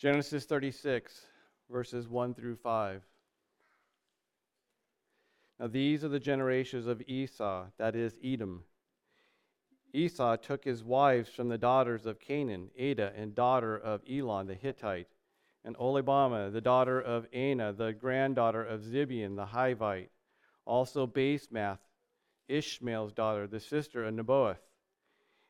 [0.00, 1.26] Genesis 36,
[1.70, 3.02] verses 1 through 5.
[5.58, 8.62] Now these are the generations of Esau, that is, Edom.
[9.92, 14.54] Esau took his wives from the daughters of Canaan, Adah, and daughter of Elon the
[14.54, 15.08] Hittite,
[15.66, 20.08] and Oholibamah, the daughter of Anah, the granddaughter of Zibeon the Hivite,
[20.64, 21.80] also Basemath,
[22.48, 24.56] Ishmael's daughter, the sister of Nebaioth.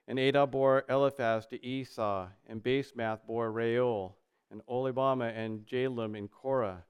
[0.08, 4.16] And Adah bore Eliphaz to Esau, and Basemath bore Reuel,
[4.50, 6.84] and Oholibamah and Jalam and Korah.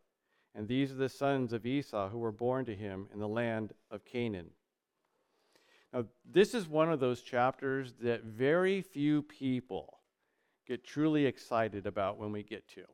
[0.54, 3.72] And these are the sons of Esau who were born to him in the land
[3.90, 4.50] of Canaan.
[5.92, 9.98] Now, this is one of those chapters that very few people
[10.66, 12.84] get truly excited about when we get to.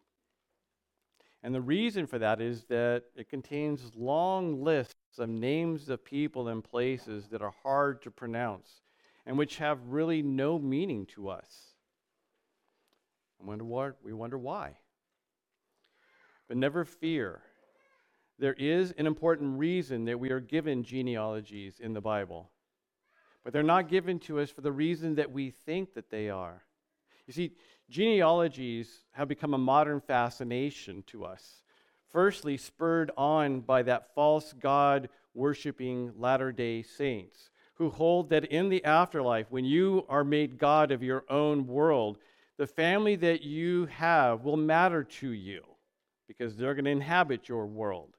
[1.42, 6.48] And the reason for that is that it contains long lists of names of people
[6.48, 8.80] and places that are hard to pronounce
[9.26, 11.75] and which have really no meaning to us.
[13.44, 14.76] Wonder what we wonder why.
[16.48, 17.40] But never fear.
[18.38, 22.50] There is an important reason that we are given genealogies in the Bible.
[23.44, 26.62] But they're not given to us for the reason that we think that they are.
[27.26, 27.52] You see,
[27.88, 31.62] genealogies have become a modern fascination to us.
[32.10, 38.68] Firstly, spurred on by that false God worshiping Latter day Saints who hold that in
[38.70, 42.18] the afterlife, when you are made God of your own world,
[42.58, 45.62] the family that you have will matter to you
[46.26, 48.16] because they're going to inhabit your world.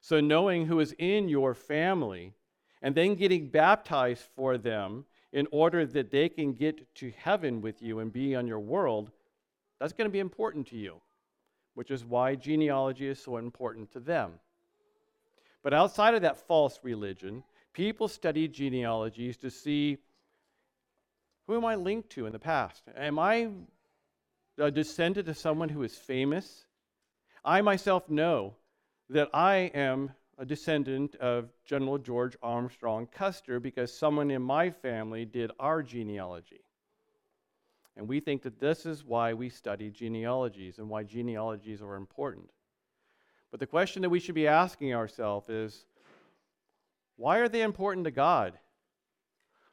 [0.00, 2.32] So, knowing who is in your family
[2.82, 7.82] and then getting baptized for them in order that they can get to heaven with
[7.82, 9.10] you and be on your world,
[9.78, 11.00] that's going to be important to you,
[11.74, 14.32] which is why genealogy is so important to them.
[15.62, 19.98] But outside of that false religion, people study genealogies to see
[21.50, 22.84] who am I linked to in the past?
[22.96, 23.48] Am I
[24.56, 26.64] a descendant of someone who is famous?
[27.44, 28.54] I myself know
[29.08, 35.24] that I am a descendant of General George Armstrong Custer because someone in my family
[35.24, 36.60] did our genealogy.
[37.96, 42.48] And we think that this is why we study genealogies and why genealogies are important.
[43.50, 45.84] But the question that we should be asking ourselves is
[47.16, 48.56] why are they important to God?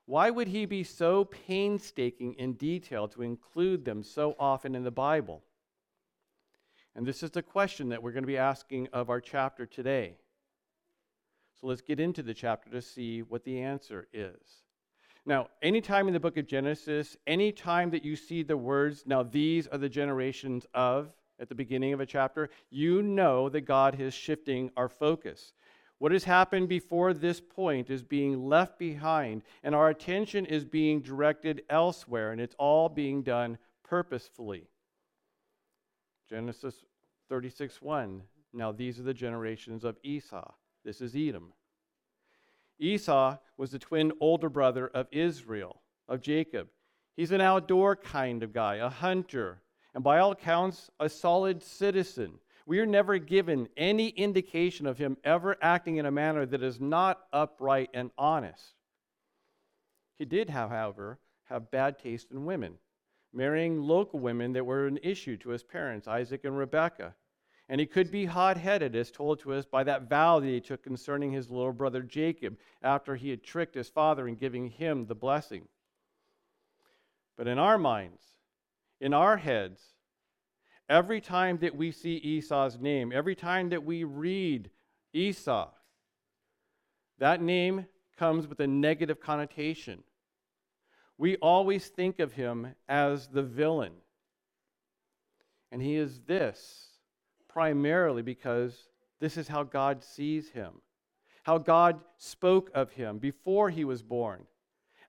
[0.07, 4.89] Why would he be so painstaking in detail to include them so often in the
[4.89, 5.43] Bible?
[6.95, 10.15] And this is the question that we're going to be asking of our chapter today.
[11.59, 14.63] So let's get into the chapter to see what the answer is.
[15.25, 19.67] Now, anytime in the book of Genesis, anytime that you see the words, now these
[19.67, 24.13] are the generations of, at the beginning of a chapter, you know that God is
[24.13, 25.51] shifting our focus.
[25.99, 31.01] What has happened before this point is being left behind, and our attention is being
[31.01, 34.67] directed elsewhere, and it's all being done purposefully.
[36.29, 36.85] Genesis
[37.29, 38.21] 36 1.
[38.53, 40.53] Now these are the generations of Esau.
[40.85, 41.53] This is Edom.
[42.79, 46.67] Esau was the twin older brother of Israel, of Jacob.
[47.15, 49.61] He's an outdoor kind of guy, a hunter,
[49.95, 52.39] and by all accounts, a solid citizen.
[52.67, 56.81] We are never given any indication of him ever acting in a manner that is
[56.81, 58.73] not upright and honest.
[60.19, 62.73] He did, however, have bad taste in women,
[63.31, 67.15] marrying local women that were an issue to his parents, Isaac and Rebekah.
[67.69, 70.59] And he could be hot headed, as told to us by that vow that he
[70.59, 75.05] took concerning his little brother Jacob after he had tricked his father in giving him
[75.05, 75.69] the blessing.
[77.37, 78.23] But in our minds,
[78.99, 79.81] in our heads,
[80.89, 84.69] Every time that we see Esau's name, every time that we read
[85.13, 85.69] Esau,
[87.19, 87.85] that name
[88.17, 90.03] comes with a negative connotation.
[91.17, 93.93] We always think of him as the villain.
[95.71, 96.87] And he is this
[97.49, 98.87] primarily because
[99.19, 100.73] this is how God sees him,
[101.43, 104.45] how God spoke of him before he was born.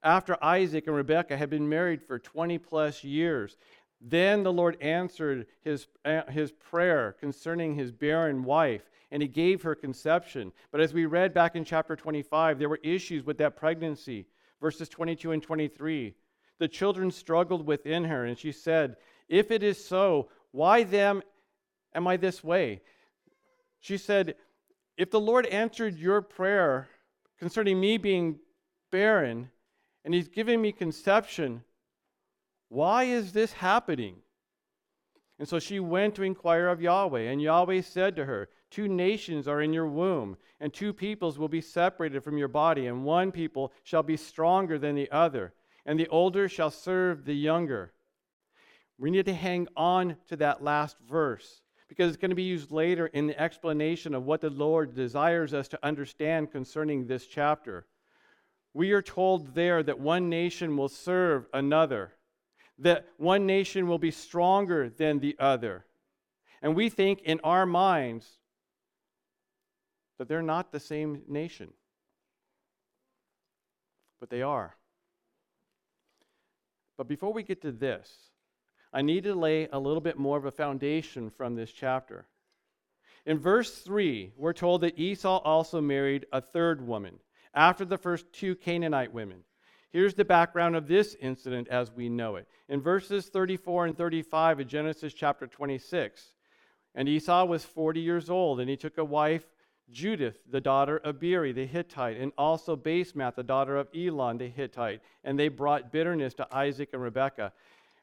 [0.03, 3.57] After Isaac and Rebekah had been married for 20 plus years,
[4.01, 9.63] then the Lord answered his, uh, his prayer concerning his barren wife, and he gave
[9.63, 10.53] her conception.
[10.71, 14.27] But as we read back in chapter 25, there were issues with that pregnancy.
[14.61, 16.15] Verses 22 and 23.
[16.59, 18.97] The children struggled within her, and she said,
[19.29, 21.23] If it is so, why then
[21.95, 22.83] am I this way?
[23.81, 24.37] She said,
[24.97, 26.89] If the Lord answered your prayer
[27.39, 28.41] concerning me being
[28.91, 29.51] barren,
[30.05, 31.63] and he's giving me conception,
[32.69, 34.17] why is this happening?
[35.39, 39.47] And so she went to inquire of Yahweh, and Yahweh said to her, Two nations
[39.49, 43.33] are in your womb, and two peoples will be separated from your body, and one
[43.33, 45.55] people shall be stronger than the other,
[45.87, 47.93] and the older shall serve the younger.
[48.99, 52.71] We need to hang on to that last verse because it's going to be used
[52.71, 57.87] later in the explanation of what the Lord desires us to understand concerning this chapter.
[58.75, 62.13] We are told there that one nation will serve another,
[62.79, 65.85] that one nation will be stronger than the other.
[66.63, 68.27] And we think in our minds
[70.19, 71.73] that they're not the same nation,
[74.21, 74.77] but they are.
[76.97, 78.13] But before we get to this,
[78.93, 82.27] I need to lay a little bit more of a foundation from this chapter.
[83.27, 87.19] In verse 3, we're told that Esau also married a third woman
[87.55, 89.45] after the first two Canaanite women.
[89.91, 92.47] Here's the background of this incident as we know it.
[92.69, 96.35] In verses 34 and 35 of Genesis chapter 26,
[96.95, 99.47] and Esau was 40 years old, and he took a wife,
[99.91, 104.49] Judith, the daughter of Beeri the Hittite, and also Basemath, the daughter of Elon the
[104.49, 105.01] Hittite.
[105.25, 107.53] And they brought bitterness to Isaac and Rebekah.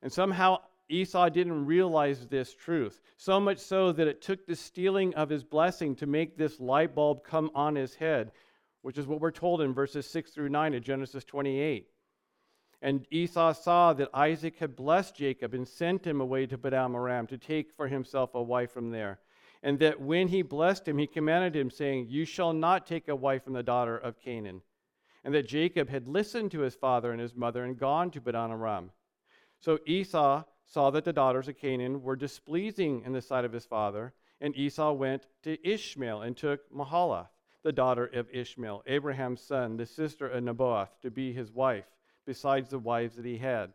[0.02, 0.60] And somehow
[0.90, 5.44] Esau didn't realize this truth, so much so that it took the stealing of his
[5.44, 8.32] blessing to make this light bulb come on his head,
[8.86, 11.88] which is what we're told in verses 6 through 9 of Genesis 28.
[12.84, 17.26] And Esau saw that Isaac had blessed Jacob and sent him away to Padan Aram
[17.28, 19.18] to take for himself a wife from there.
[19.64, 23.16] And that when he blessed him, he commanded him, saying, You shall not take a
[23.16, 24.62] wife from the daughter of Canaan.
[25.24, 28.52] And that Jacob had listened to his father and his mother and gone to Padan
[28.52, 28.92] Aram.
[29.62, 33.66] So Esau saw that the daughters of Canaan were displeasing in the sight of his
[33.66, 37.30] father, and Esau went to Ishmael and took Mahalath,
[37.66, 41.86] the daughter of Ishmael, Abraham's son, the sister of Nebaioth, to be his wife,
[42.24, 43.74] besides the wives that he had.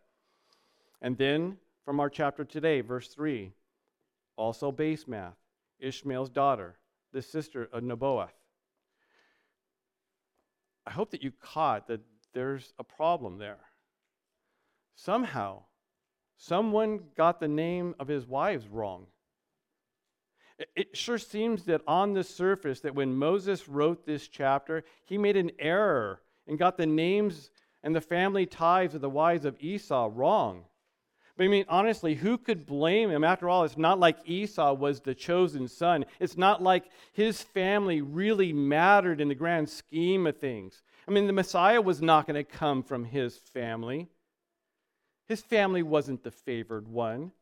[1.03, 3.53] And then from our chapter today, verse 3,
[4.37, 5.35] also Basemath,
[5.81, 6.79] Ishmael's daughter,
[7.13, 8.31] the sister of Nebaioth.
[10.87, 12.01] I hope that you caught that
[12.33, 13.59] there's a problem there.
[14.95, 15.65] Somehow,
[16.37, 19.07] someone got the name of his wives wrong.
[20.77, 25.37] It sure seems that on the surface that when Moses wrote this chapter, he made
[25.37, 27.51] an error and got the names
[27.83, 30.65] and the family ties of the wives of Esau wrong.
[31.37, 33.25] But I mean, honestly, who could blame him?
[33.25, 36.05] After all, it's not like Esau was the chosen son.
[36.19, 40.83] It's not like his family really mattered in the grand scheme of things.
[41.09, 44.09] I mean, the Messiah was not going to come from his family.
[45.29, 47.33] His family wasn't the favored one.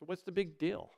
[0.00, 0.90] So, what's the big deal?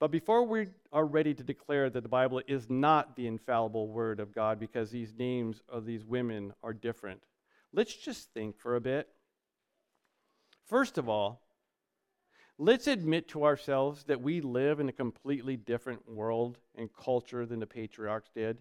[0.00, 4.20] But before we are ready to declare that the Bible is not the infallible word
[4.20, 7.22] of God because these names of these women are different,
[7.72, 9.08] let's just think for a bit.
[10.66, 11.42] First of all,
[12.58, 17.58] let's admit to ourselves that we live in a completely different world and culture than
[17.58, 18.58] the patriarchs did.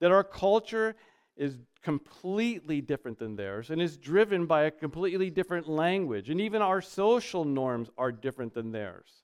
[0.00, 0.96] That our culture
[1.34, 6.28] is completely different than theirs and is driven by a completely different language.
[6.28, 9.22] And even our social norms are different than theirs.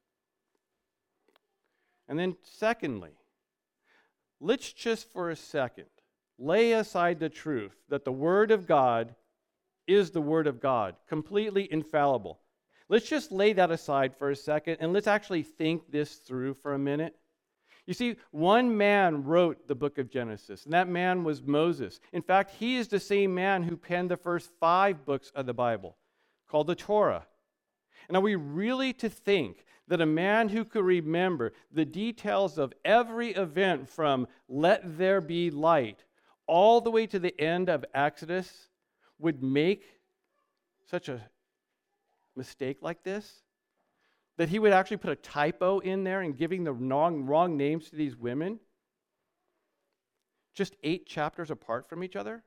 [2.09, 3.11] And then, secondly,
[4.41, 5.87] let's just for a second
[6.39, 9.15] lay aside the truth that the Word of God
[9.87, 12.41] is the Word of God, completely infallible.
[12.89, 16.75] Let's just lay that aside for a second and let's actually think this through for
[16.75, 17.17] a minute.
[17.87, 22.01] You see, one man wrote the book of Genesis, and that man was Moses.
[22.13, 25.55] In fact, he is the same man who penned the first five books of the
[25.55, 25.97] Bible,
[26.51, 27.27] called the Torah.
[28.07, 32.73] And are we really to think that a man who could remember the details of
[32.85, 36.05] every event from let there be light
[36.47, 38.69] all the way to the end of Exodus
[39.19, 39.85] would make
[40.89, 41.21] such a
[42.37, 43.43] mistake like this?
[44.39, 47.91] that he would actually put a typo in there and giving the wrong, wrong names
[47.91, 48.59] to these women?
[50.55, 52.45] Just eight chapters apart from each other?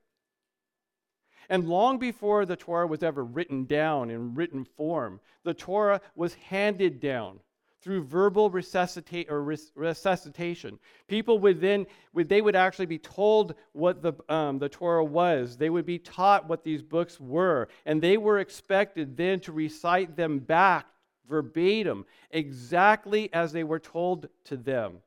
[1.51, 6.34] And long before the Torah was ever written down in written form, the Torah was
[6.36, 7.41] handed down
[7.81, 10.79] through verbal resuscita- or res- resuscitation.
[11.10, 15.58] People would then would, they would actually be told what the, um, the Torah was.
[15.58, 20.15] They would be taught what these books were, and they were expected then to recite
[20.15, 20.88] them back
[21.27, 25.00] verbatim, exactly as they were told to them,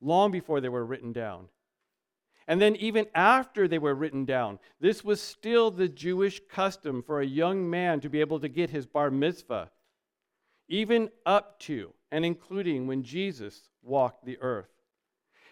[0.00, 1.48] long before they were written down.
[2.48, 7.20] And then, even after they were written down, this was still the Jewish custom for
[7.20, 9.70] a young man to be able to get his bar mitzvah,
[10.68, 14.70] even up to and including when Jesus walked the earth.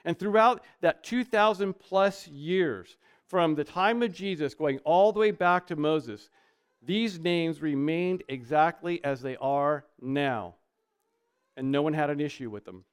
[0.05, 2.97] And throughout that 2,000 plus years,
[3.27, 6.29] from the time of Jesus going all the way back to Moses,
[6.83, 10.55] these names remained exactly as they are now,
[11.57, 12.85] and no one had an issue with them.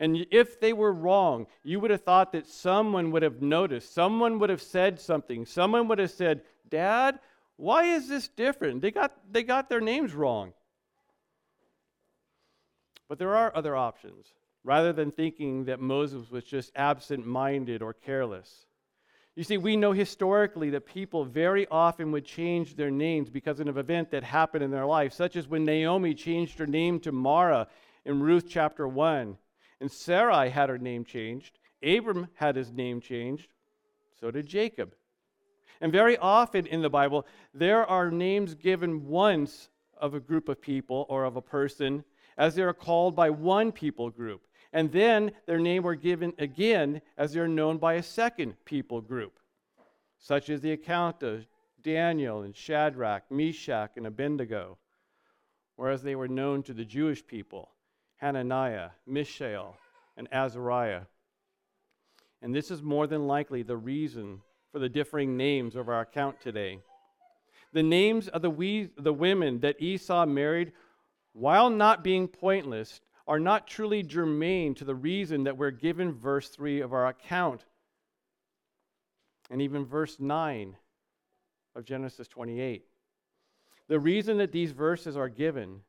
[0.00, 4.38] And if they were wrong, you would have thought that someone would have noticed, someone
[4.38, 6.40] would have said something, someone would have said,
[6.70, 7.20] Dad,
[7.56, 8.80] Why is this different?
[8.80, 10.54] They got, they got their names wrong.
[13.10, 14.32] But there are other options,
[14.64, 18.64] rather than thinking that Moses was just absent minded or careless.
[19.36, 23.68] You see, we know historically that people very often would change their names because of
[23.68, 27.12] an event that happened in their life, such as when Naomi changed her name to
[27.12, 27.68] Mara
[28.06, 29.36] in Ruth chapter 1.
[29.80, 31.58] And Sarai had her name changed.
[31.82, 33.52] Abram had his name changed.
[34.20, 34.94] So did Jacob.
[35.80, 40.60] And very often in the Bible, there are names given once of a group of
[40.60, 42.04] people or of a person
[42.36, 44.46] as they are called by one people group.
[44.72, 49.40] And then their name were given again as they're known by a second people group,
[50.18, 51.46] such as the account of
[51.82, 54.78] Daniel and Shadrach, Meshach, and Abednego,
[55.76, 57.70] whereas they were known to the Jewish people,
[58.20, 59.76] Hananiah, Mishael,
[60.16, 61.02] and Azariah.
[62.42, 64.40] And this is more than likely the reason
[64.72, 66.80] for the differing names of our account today.
[67.72, 70.72] The names of the, we, the women that Esau married,
[71.32, 76.48] while not being pointless, are not truly germane to the reason that we're given verse
[76.48, 77.64] 3 of our account
[79.50, 80.76] and even verse 9
[81.74, 82.84] of Genesis 28.
[83.88, 85.80] The reason that these verses are given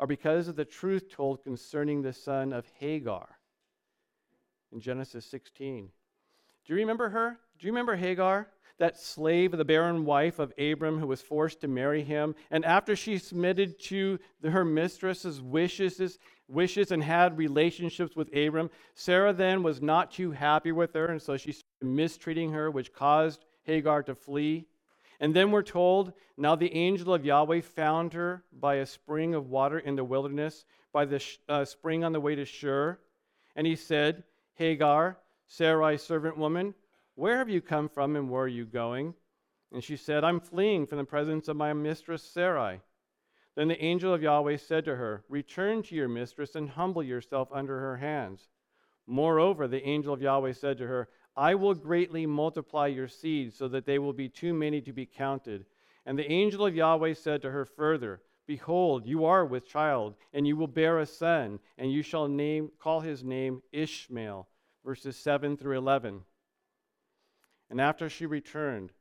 [0.00, 3.38] are because of the truth told concerning the son of Hagar
[4.72, 5.90] in Genesis 16.
[6.66, 7.38] Do you remember her?
[7.58, 8.48] Do you remember Hagar?
[8.78, 12.34] That slave, of the barren wife of Abram, who was forced to marry him.
[12.50, 19.34] And after she submitted to her mistress's wishes, wishes and had relationships with Abram, Sarah
[19.34, 23.44] then was not too happy with her, and so she started mistreating her, which caused
[23.64, 24.66] Hagar to flee.
[25.20, 29.50] And then we're told now the angel of Yahweh found her by a spring of
[29.50, 32.98] water in the wilderness, by the uh, spring on the way to Shur.
[33.54, 34.24] And he said,
[34.54, 36.74] Hagar, Sarai's servant woman,
[37.16, 39.14] where have you come from and where are you going?
[39.72, 42.80] And she said, I'm fleeing from the presence of my mistress Sarai.
[43.56, 47.48] Then the angel of Yahweh said to her, Return to your mistress and humble yourself
[47.52, 48.48] under her hands.
[49.06, 53.68] Moreover, the angel of Yahweh said to her, I will greatly multiply your seed so
[53.68, 55.64] that they will be too many to be counted.
[56.06, 60.46] And the angel of Yahweh said to her further, Behold, you are with child, and
[60.46, 64.48] you will bear a son, and you shall name, call his name Ishmael
[64.84, 66.22] verses 7 through 11.
[67.68, 68.92] And after she returned,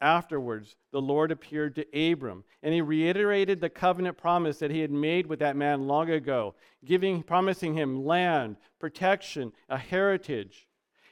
[0.00, 4.90] afterwards the Lord appeared to Abram, and he reiterated the covenant promise that he had
[4.90, 6.54] made with that man long ago,
[6.84, 10.67] giving promising him land, protection, a heritage.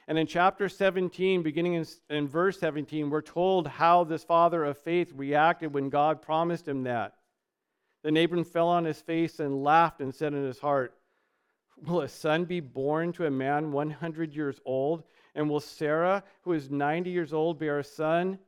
[0.07, 4.77] And in chapter 17, beginning in, in verse 17, we're told how this father of
[4.77, 7.15] faith reacted when God promised him that.
[8.03, 10.93] Then Abram fell on his face and laughed and said in his heart,
[11.85, 15.03] Will a son be born to a man 100 years old?
[15.35, 18.39] And will Sarah, who is 90 years old, bear a son?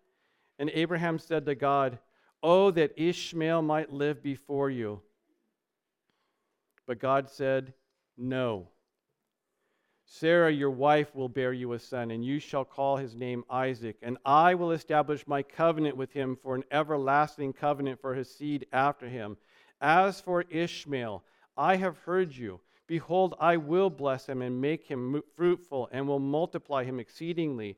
[0.57, 1.99] And Abraham said to God,
[2.41, 5.01] Oh, that Ishmael might live before you.
[6.87, 7.73] But God said,
[8.17, 8.69] No.
[10.11, 13.95] Sarah, your wife, will bear you a son, and you shall call his name Isaac.
[14.01, 18.65] And I will establish my covenant with him for an everlasting covenant for his seed
[18.73, 19.37] after him.
[19.79, 21.23] As for Ishmael,
[21.55, 22.59] I have heard you.
[22.87, 27.77] Behold, I will bless him and make him fruitful, and will multiply him exceedingly.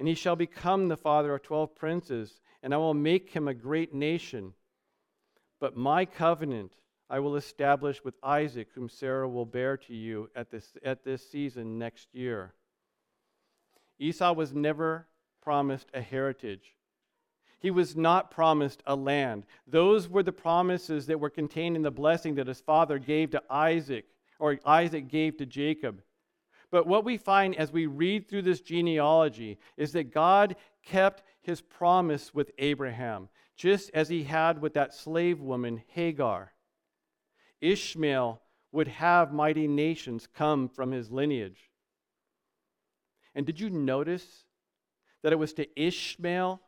[0.00, 3.54] And he shall become the father of twelve princes, and I will make him a
[3.54, 4.52] great nation.
[5.60, 6.72] But my covenant
[7.10, 11.28] I will establish with Isaac, whom Sarah will bear to you at this, at this
[11.28, 12.52] season next year.
[13.98, 15.06] Esau was never
[15.42, 16.74] promised a heritage.
[17.60, 19.46] He was not promised a land.
[19.66, 23.42] Those were the promises that were contained in the blessing that his father gave to
[23.50, 24.04] Isaac
[24.38, 26.02] or Isaac gave to Jacob.
[26.70, 31.60] But what we find as we read through this genealogy is that God kept his
[31.62, 36.52] promise with Abraham, just as he had with that slave woman, Hagar.
[37.60, 38.40] Ishmael
[38.72, 41.70] would have mighty nations come from his lineage.
[43.34, 44.44] And did you notice
[45.22, 46.60] that it was to Ishmael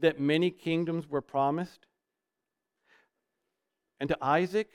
[0.00, 1.86] that many kingdoms were promised?
[4.00, 4.70] And to Isaac?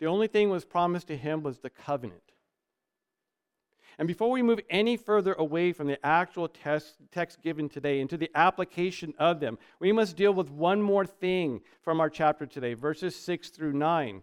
[0.00, 2.33] The only thing was promised to him was the covenant.
[3.98, 8.16] And before we move any further away from the actual text, text given today into
[8.16, 12.74] the application of them, we must deal with one more thing from our chapter today,
[12.74, 14.22] verses 6 through 9.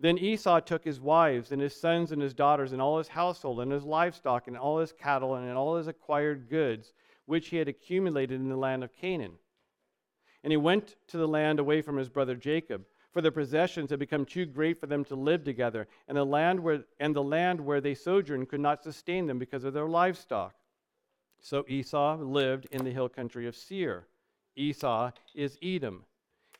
[0.00, 3.60] Then Esau took his wives and his sons and his daughters and all his household
[3.60, 6.92] and his livestock and all his cattle and all his acquired goods,
[7.26, 9.32] which he had accumulated in the land of Canaan.
[10.44, 12.84] And he went to the land away from his brother Jacob
[13.18, 16.60] for their possessions had become too great for them to live together, and the land
[16.60, 20.54] where, and the land where they sojourned could not sustain them because of their livestock.
[21.40, 24.06] So Esau lived in the hill country of Seir,
[24.54, 26.04] Esau is Edom.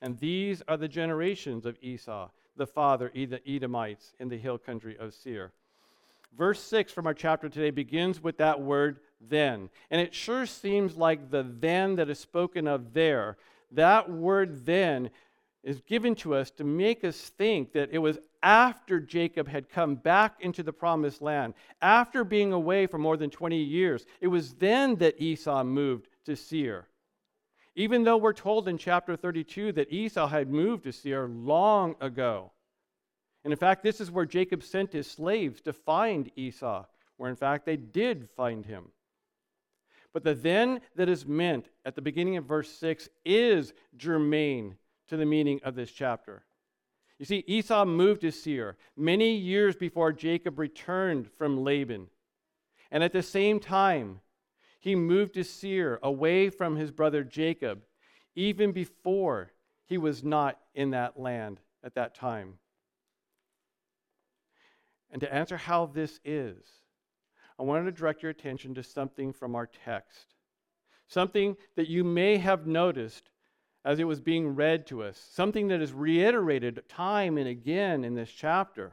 [0.02, 4.58] And these are the generations of Esau, the father, of the Edomites, in the hill
[4.58, 5.52] country of Seir.
[6.36, 9.70] Verse 6 from our chapter today begins with that word then.
[9.92, 13.36] And it sure seems like the then that is spoken of there,
[13.70, 15.10] that word then
[15.64, 19.96] is given to us to make us think that it was after Jacob had come
[19.96, 24.06] back into the promised land, after being away for more than 20 years.
[24.20, 26.86] It was then that Esau moved to Seir.
[27.74, 32.52] Even though we're told in chapter 32 that Esau had moved to Seir long ago.
[33.44, 36.84] And in fact, this is where Jacob sent his slaves to find Esau,
[37.16, 38.86] where in fact they did find him.
[40.12, 44.76] But the then that is meant at the beginning of verse 6 is germane
[45.08, 46.44] to the meaning of this chapter.
[47.18, 52.08] You see, Esau moved to Seir many years before Jacob returned from Laban.
[52.90, 54.20] And at the same time,
[54.80, 57.82] he moved to Seir away from his brother Jacob,
[58.36, 59.50] even before
[59.84, 62.54] he was not in that land at that time.
[65.10, 66.56] And to answer how this is,
[67.58, 70.34] I wanted to direct your attention to something from our text.
[71.08, 73.30] Something that you may have noticed
[73.88, 78.14] as it was being read to us, something that is reiterated time and again in
[78.14, 78.92] this chapter.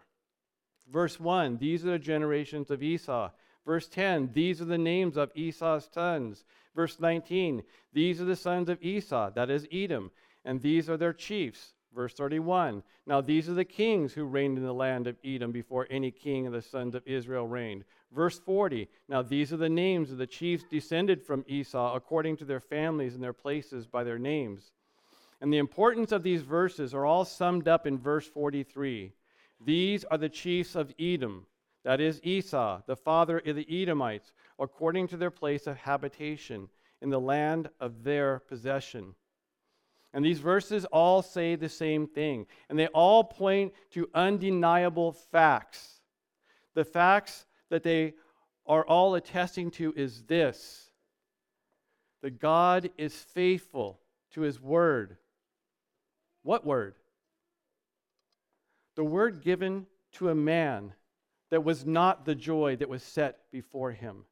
[0.90, 3.30] Verse 1 These are the generations of Esau.
[3.66, 6.46] Verse 10 These are the names of Esau's sons.
[6.74, 7.62] Verse 19
[7.92, 10.12] These are the sons of Esau, that is Edom,
[10.46, 11.74] and these are their chiefs.
[11.94, 15.88] Verse 31 Now these are the kings who reigned in the land of Edom before
[15.90, 17.84] any king of the sons of Israel reigned.
[18.14, 22.46] Verse 40 Now these are the names of the chiefs descended from Esau according to
[22.46, 24.72] their families and their places by their names.
[25.42, 29.12] And the importance of these verses are all summed up in verse 43.
[29.64, 31.46] These are the chiefs of Edom,
[31.84, 36.70] that is Esau, the father of the Edomites, according to their place of habitation
[37.02, 39.16] in the land of their possession.
[40.14, 46.00] And these verses all say the same thing, and they all point to undeniable facts.
[46.74, 48.14] The facts that they
[48.66, 50.90] are all attesting to is this
[52.22, 54.00] that God is faithful
[54.32, 55.18] to his word.
[56.46, 56.94] What word?
[58.96, 60.94] The word given to a man
[61.50, 64.26] that was not the joy that was set before him.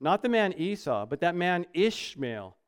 [0.00, 2.58] Not the man Esau, but that man Ishmael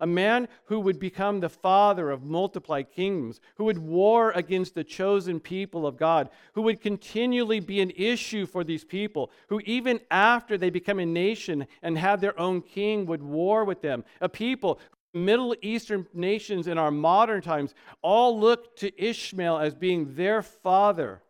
[0.00, 4.84] a man who would become the father of multiplied kingdoms, who would war against the
[4.84, 10.00] chosen people of God, who would continually be an issue for these people, who even
[10.10, 14.04] after they become a nation and have their own king would war with them.
[14.20, 14.80] A people,
[15.14, 21.22] Middle Eastern nations in our modern times, all look to Ishmael as being their father.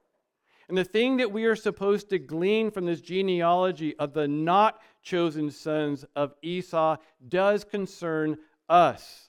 [0.69, 4.81] And the thing that we are supposed to glean from this genealogy of the not
[5.03, 6.97] chosen sons of Esau
[7.29, 9.29] does concern us.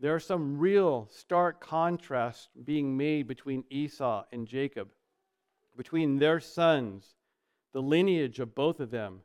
[0.00, 4.88] There are some real stark contrasts being made between Esau and Jacob,
[5.76, 7.14] between their sons,
[7.72, 9.20] the lineage of both of them.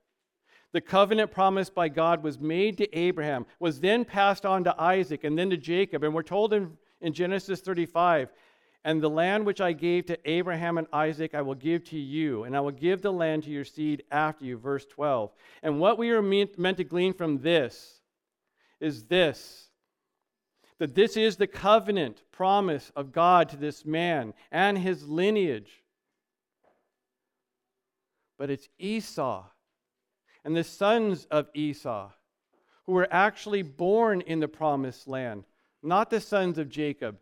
[0.74, 5.24] The covenant promised by God was made to Abraham, was then passed on to Isaac,
[5.24, 6.04] and then to Jacob.
[6.04, 8.30] And we're told in, in Genesis 35
[8.84, 12.46] and the land which I gave to Abraham and Isaac, I will give to you,
[12.46, 14.58] and I will give the land to your seed after you.
[14.58, 15.32] Verse 12.
[15.62, 18.02] And what we are meant, meant to glean from this
[18.80, 19.68] is this
[20.80, 25.84] that this is the covenant promise of God to this man and his lineage.
[28.40, 29.44] But it's Esau
[30.44, 32.12] and the sons of Esau
[32.86, 35.44] who were actually born in the promised land,
[35.84, 37.18] not the sons of Jacob.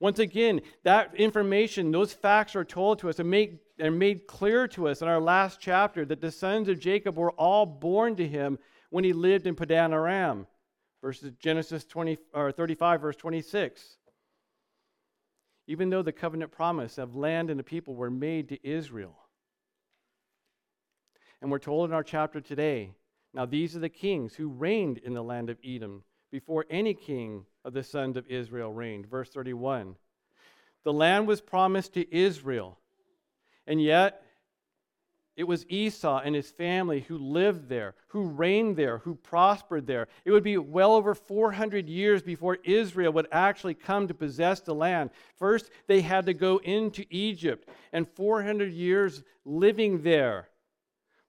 [0.00, 4.66] Once again, that information, those facts are told to us and made, and made clear
[4.68, 8.26] to us in our last chapter that the sons of Jacob were all born to
[8.26, 8.58] him
[8.90, 10.46] when he lived in Padan Aram.
[11.00, 13.98] Verses Genesis 20, or 35, verse 26.
[15.66, 19.16] Even though the covenant promise of land and the people were made to Israel.
[21.44, 22.94] And we're told in our chapter today
[23.34, 26.02] now these are the kings who reigned in the land of Edom
[26.32, 29.04] before any king of the sons of Israel reigned.
[29.10, 29.94] Verse 31.
[30.84, 32.78] The land was promised to Israel,
[33.66, 34.22] and yet
[35.36, 40.08] it was Esau and his family who lived there, who reigned there, who prospered there.
[40.24, 44.74] It would be well over 400 years before Israel would actually come to possess the
[44.74, 45.10] land.
[45.36, 50.48] First, they had to go into Egypt, and 400 years living there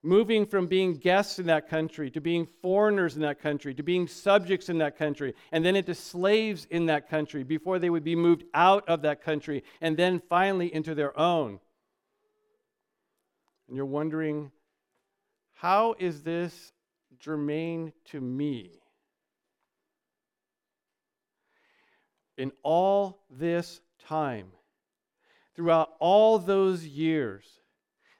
[0.06, 4.08] moving from being guests in that country to being foreigners in that country to being
[4.08, 8.15] subjects in that country and then into slaves in that country before they would be
[8.15, 11.60] moved out of that country and then finally into their own.
[13.68, 14.52] And you're wondering,
[15.56, 16.72] how is this
[17.20, 18.72] germane to me.
[22.38, 24.48] In all this time,
[25.56, 27.46] throughout all those years,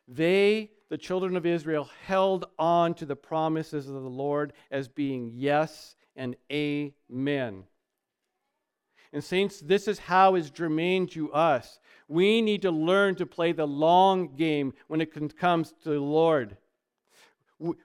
[0.08, 5.32] they, the children of Israel, held on to the promises of the Lord as being
[5.34, 7.64] yes and amen.
[9.12, 11.80] And, saints, this is how is germane to us.
[12.08, 16.58] We need to learn to play the long game when it comes to the Lord.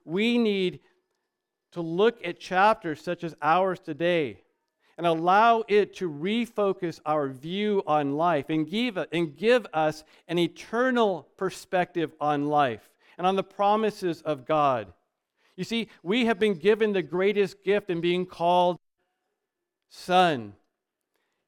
[0.05, 0.81] We need
[1.73, 4.43] to look at chapters such as ours today
[5.01, 10.39] and allow it to refocus our view on life and give, and give us an
[10.39, 14.93] eternal perspective on life and on the promises of God.
[15.57, 18.77] You see, we have been given the greatest gift in being called
[19.89, 20.53] Son,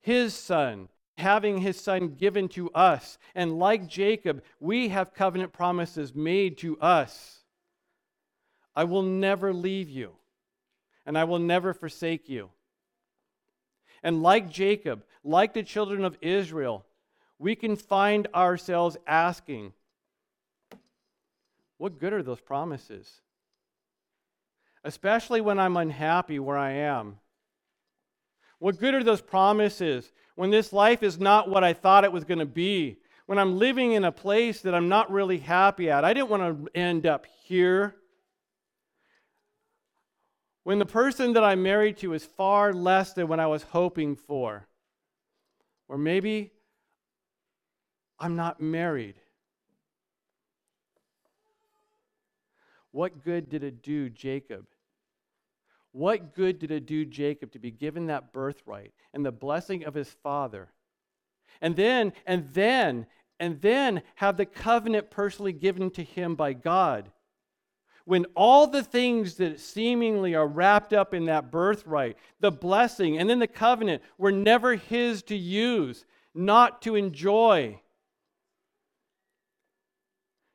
[0.01, 0.89] His Son,
[1.19, 3.19] having His Son given to us.
[3.35, 7.41] And like Jacob, we have covenant promises made to us.
[8.75, 10.13] I will never leave you,
[11.05, 12.49] and I will never forsake you.
[14.03, 16.85] And like Jacob, like the children of Israel,
[17.39, 19.73] we can find ourselves asking,
[21.79, 23.21] what good are those promises?
[24.85, 27.19] Especially when I'm unhappy where I am.
[28.59, 32.25] What good are those promises when this life is not what I thought it was
[32.25, 32.99] going to be?
[33.27, 36.05] When I'm living in a place that I'm not really happy at?
[36.05, 37.97] I didn't want to end up here.
[40.65, 44.15] When the person that I'm married to is far less than what I was hoping
[44.15, 44.69] for.
[45.89, 46.53] Or maybe
[48.19, 49.17] I'm not married.
[52.93, 54.67] What good did it do Jacob?
[55.91, 59.95] What good did it do Jacob to be given that birthright and the blessing of
[59.95, 60.69] his father?
[61.61, 63.07] And then, and then,
[63.41, 67.11] and then have the covenant personally given to him by God
[68.05, 73.29] when all the things that seemingly are wrapped up in that birthright, the blessing, and
[73.29, 77.81] then the covenant were never his to use, not to enjoy.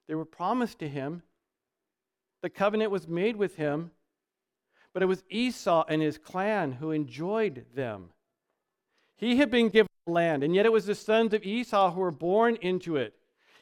[0.07, 1.23] They were promised to him.
[2.41, 3.91] The covenant was made with him,
[4.93, 8.09] but it was Esau and his clan who enjoyed them.
[9.17, 12.11] He had been given land, and yet it was the sons of Esau who were
[12.11, 13.13] born into it.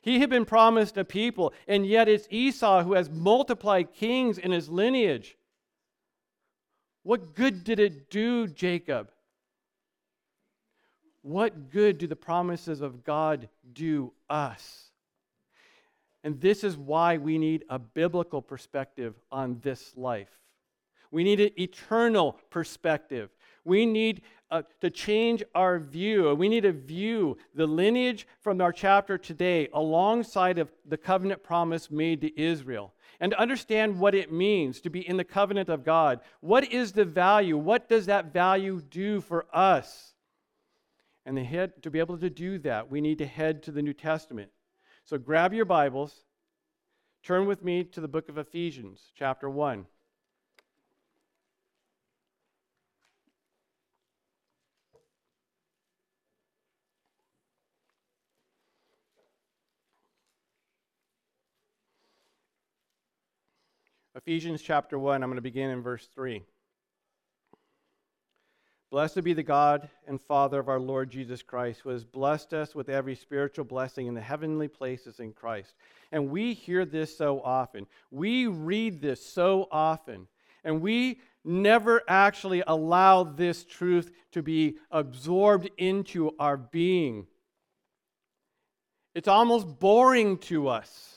[0.06, 4.52] He had been promised a people, and yet it's Esau who has multiplied kings in
[4.52, 5.36] his lineage.
[7.02, 9.10] What good did it do Jacob?
[11.24, 14.92] What good do the promises of God do us?
[16.24, 20.30] And this is why we need a biblical perspective on this life.
[21.10, 23.32] We need an eternal perspective.
[23.64, 26.34] We need uh, to change our view.
[26.36, 31.90] We need to view the lineage from our chapter today alongside of the covenant promise
[31.90, 35.84] made to Israel and to understand what it means to be in the covenant of
[35.84, 36.20] God.
[36.42, 37.58] What is the value?
[37.58, 40.14] What does that value do for us?
[41.26, 43.94] And head, to be able to do that, we need to head to the New
[43.94, 44.52] Testament.
[45.06, 46.24] So grab your Bibles,
[47.24, 49.86] turn with me to the book of Ephesians, chapter 1.
[64.16, 66.42] Ephesians chapter 1, I'm going to begin in verse 3.
[68.90, 72.74] Blessed be the God and Father of our Lord Jesus Christ, who has blessed us
[72.74, 75.74] with every spiritual blessing in the heavenly places in Christ.
[76.14, 77.88] And we hear this so often.
[78.10, 80.28] We read this so often.
[80.64, 87.28] And we never actually allow this truth to be absorbed into our being.
[89.14, 91.15] It's almost boring to us.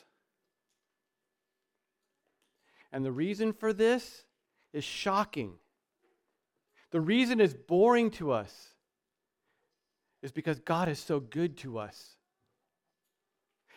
[2.98, 4.24] And the reason for this
[4.72, 5.52] is shocking.
[6.90, 8.52] The reason is boring to us
[10.20, 12.16] is because God is so good to us.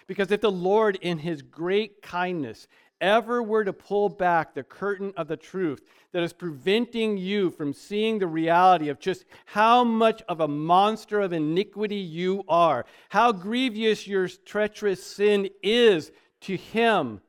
[0.07, 2.67] Because if the Lord, in his great kindness,
[2.99, 7.73] ever were to pull back the curtain of the truth that is preventing you from
[7.73, 13.31] seeing the reality of just how much of a monster of iniquity you are, how
[13.31, 17.21] grievous your treacherous sin is to him,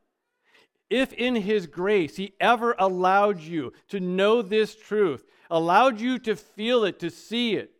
[0.93, 6.35] if in His grace He ever allowed you to know this truth, allowed you to
[6.35, 7.71] feel it, to see it,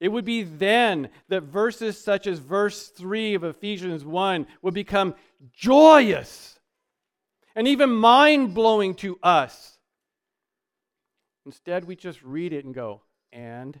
[0.00, 5.14] it would be then that verses such as verse 3 of Ephesians 1 would become
[5.52, 6.58] joyous
[7.54, 9.78] and even mind blowing to us.
[11.44, 13.80] Instead, we just read it and go, and?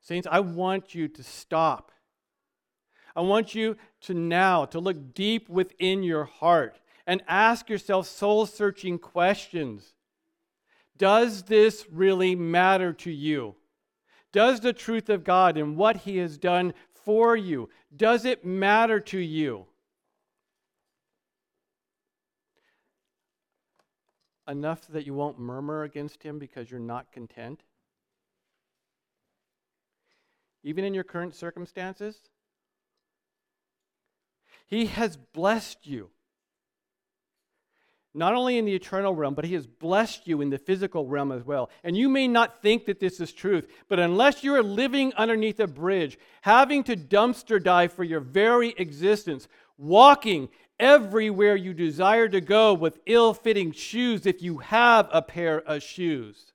[0.00, 1.92] Saints, I want you to stop
[3.16, 8.46] I want you to now to look deep within your heart and ask yourself soul
[8.46, 9.94] searching questions.
[10.96, 13.56] Does this really matter to you?
[14.32, 16.74] Does the truth of God and what He has done
[17.04, 19.66] for you, does it matter to you?
[24.48, 27.62] Enough that you won't murmur against Him because you're not content?
[30.62, 32.16] Even in your current circumstances?
[34.66, 36.10] He has blessed you
[38.16, 41.32] not only in the eternal realm, but He has blessed you in the physical realm
[41.32, 41.68] as well.
[41.82, 45.58] And you may not think that this is truth, but unless you are living underneath
[45.58, 50.48] a bridge, having to dumpster dive for your very existence, walking
[50.78, 55.82] everywhere you desire to go with ill fitting shoes if you have a pair of
[55.82, 56.52] shoes,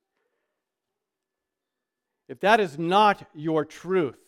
[2.29, 4.19] if that is not your truth,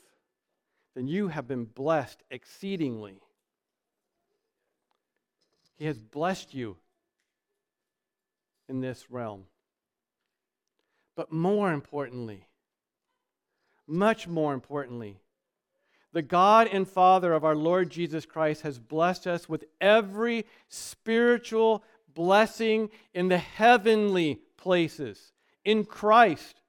[0.96, 3.22] then you have been blessed exceedingly.
[5.82, 6.78] He has blessed you
[8.70, 9.46] in this realm.
[11.15, 12.46] But more importantly,
[13.88, 15.17] much more importantly,
[16.13, 21.84] the God and Father of our Lord Jesus Christ has blessed us with every spiritual
[22.13, 25.34] blessing in the heavenly places
[25.65, 26.62] in Christ.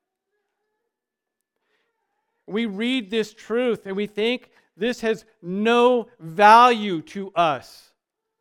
[2.47, 7.92] We read this truth and we think this has no value to us.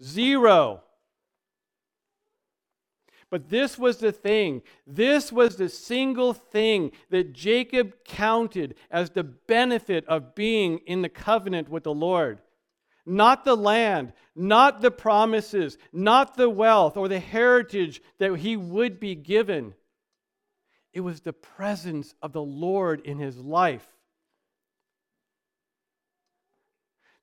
[0.03, 0.83] Zero.
[3.29, 4.61] But this was the thing.
[4.85, 11.09] This was the single thing that Jacob counted as the benefit of being in the
[11.09, 12.39] covenant with the Lord.
[13.05, 18.99] Not the land, not the promises, not the wealth or the heritage that he would
[18.99, 19.73] be given.
[20.93, 23.87] It was the presence of the Lord in his life.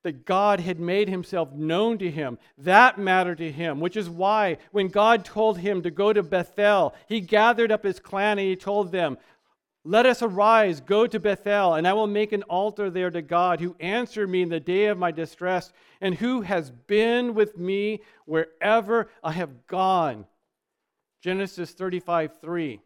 [0.03, 2.37] That God had made himself known to him.
[2.57, 6.95] That mattered to him, which is why when God told him to go to Bethel,
[7.07, 9.17] he gathered up his clan and he told them,
[9.83, 13.59] Let us arise, go to Bethel, and I will make an altar there to God
[13.59, 18.01] who answered me in the day of my distress and who has been with me
[18.25, 20.25] wherever I have gone.
[21.21, 22.79] Genesis 35 3.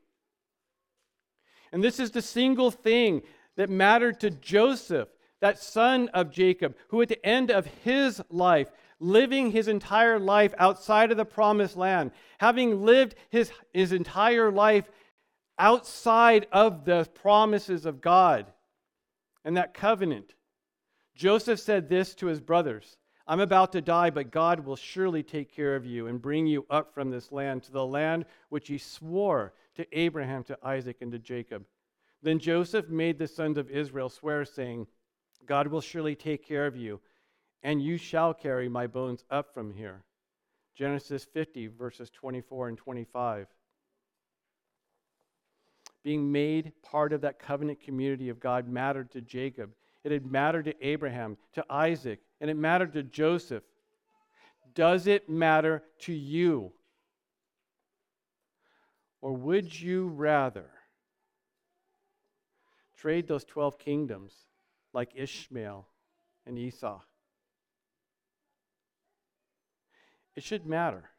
[1.72, 3.22] And this is the single thing
[3.56, 5.10] that mattered to Joseph
[5.44, 10.54] that son of Jacob, who at the end of his life, living his entire life
[10.58, 14.90] outside of the promised land, having lived his, his entire life
[15.60, 18.46] outside of the promises of God
[19.44, 20.34] and that covenant,
[21.14, 22.96] Joseph said this to his brothers
[23.28, 26.66] I'm about to die, but God will surely take care of you and bring you
[26.70, 31.12] up from this land to the land which he swore to Abraham, to Isaac, and
[31.12, 31.66] to Jacob.
[32.22, 34.88] Then Joseph made the sons of Israel swear, saying,
[35.46, 37.00] God will surely take care of you,
[37.62, 40.04] and you shall carry my bones up from here.
[40.76, 43.48] Genesis 50, verses 24 and 25.
[46.04, 49.72] Being made part of that covenant community of God mattered to Jacob.
[50.04, 53.64] It had mattered to Abraham, to Isaac, and it mattered to Joseph.
[54.76, 56.74] Does it matter to you?
[59.22, 60.70] Or would you rather
[62.98, 64.34] trade those 12 kingdoms
[64.94, 65.88] like Ishmael
[66.46, 67.02] and Esau.
[70.36, 71.10] It should matter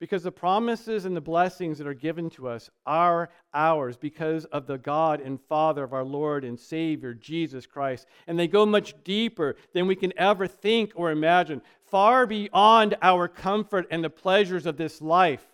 [0.00, 4.66] because the promises and the blessings that are given to us are ours because of
[4.66, 8.06] the God and Father of our Lord and Savior, Jesus Christ.
[8.26, 13.26] And they go much deeper than we can ever think or imagine, far beyond our
[13.26, 15.44] comfort and the pleasures of this life.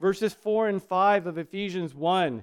[0.00, 2.42] Verses 4 and 5 of Ephesians 1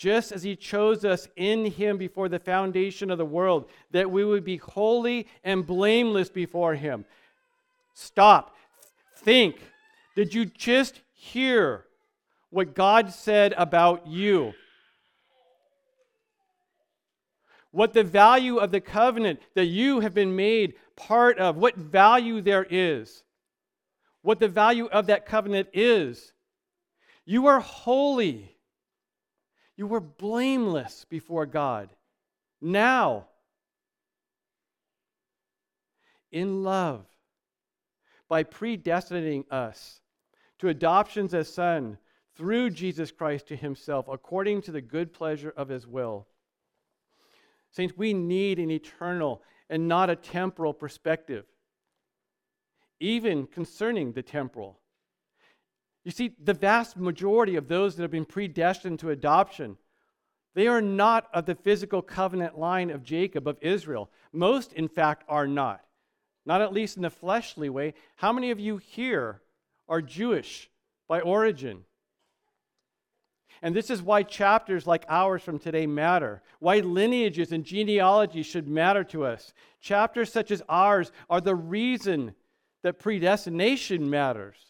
[0.00, 4.24] just as he chose us in him before the foundation of the world, that we
[4.24, 7.04] would be holy and blameless before him.
[7.92, 8.56] Stop.
[9.18, 9.60] Think.
[10.16, 11.84] Did you just hear
[12.48, 14.54] what God said about you?
[17.70, 22.40] What the value of the covenant that you have been made part of, what value
[22.40, 23.22] there is,
[24.22, 26.32] what the value of that covenant is.
[27.26, 28.56] You are holy.
[29.80, 31.88] You were blameless before God.
[32.60, 33.28] Now,
[36.30, 37.06] in love,
[38.28, 40.02] by predestinating us
[40.58, 41.96] to adoptions as son
[42.36, 46.26] through Jesus Christ to himself, according to the good pleasure of his will.
[47.70, 49.40] Saints, we need an eternal
[49.70, 51.46] and not a temporal perspective,
[53.00, 54.79] even concerning the temporal.
[56.04, 59.76] You see, the vast majority of those that have been predestined to adoption,
[60.54, 64.10] they are not of the physical covenant line of Jacob, of Israel.
[64.32, 65.82] Most, in fact, are not.
[66.46, 67.94] Not at least in the fleshly way.
[68.16, 69.42] How many of you here
[69.90, 70.70] are Jewish
[71.08, 71.84] by origin.
[73.62, 78.68] And this is why chapters like ours from today matter, why lineages and genealogies should
[78.68, 79.52] matter to us.
[79.80, 82.34] Chapters such as ours are the reason
[82.84, 84.69] that predestination matters.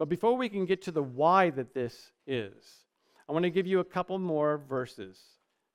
[0.00, 2.54] But before we can get to the why that this is,
[3.28, 5.20] I want to give you a couple more verses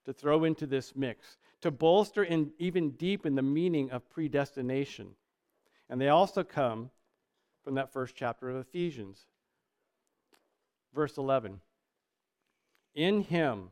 [0.06, 5.10] to throw into this mix to bolster and even deepen the meaning of predestination.
[5.92, 6.90] And they also come
[7.64, 9.28] from that first chapter of Ephesians.
[10.96, 11.62] Verse 11
[12.96, 13.70] In him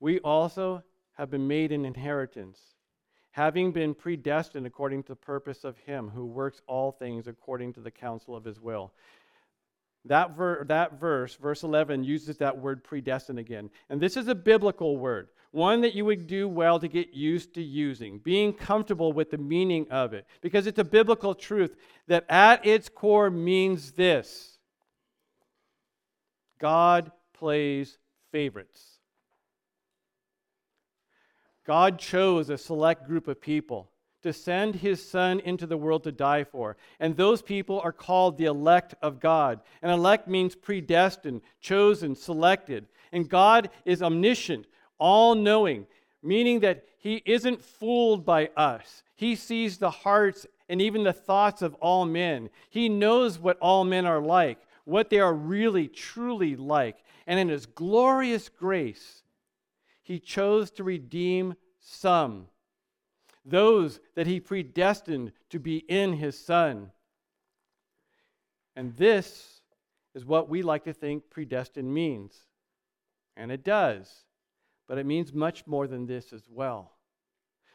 [0.00, 0.82] we also
[1.14, 2.58] have been made an inheritance,
[3.34, 7.80] having been predestined according to the purpose of him who works all things according to
[7.80, 8.92] the counsel of his will.
[10.04, 13.70] That, ver- that verse, verse 11, uses that word predestined again.
[13.90, 17.54] And this is a biblical word, one that you would do well to get used
[17.54, 21.74] to using, being comfortable with the meaning of it, because it's a biblical truth
[22.06, 24.58] that at its core means this
[26.60, 27.98] God plays
[28.30, 28.93] favorites.
[31.64, 33.90] God chose a select group of people
[34.22, 36.76] to send his son into the world to die for.
[36.98, 39.60] And those people are called the elect of God.
[39.82, 42.86] And elect means predestined, chosen, selected.
[43.12, 44.66] And God is omniscient,
[44.98, 45.86] all knowing,
[46.22, 49.02] meaning that he isn't fooled by us.
[49.14, 52.48] He sees the hearts and even the thoughts of all men.
[52.70, 56.96] He knows what all men are like, what they are really, truly like.
[57.26, 59.22] And in his glorious grace,
[60.04, 62.46] he chose to redeem some
[63.44, 66.90] those that he predestined to be in his Son.
[68.76, 69.60] And this
[70.14, 72.34] is what we like to think predestined means.
[73.36, 74.24] And it does.
[74.88, 76.92] But it means much more than this as well,